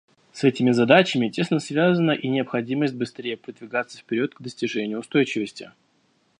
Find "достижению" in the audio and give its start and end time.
4.41-4.97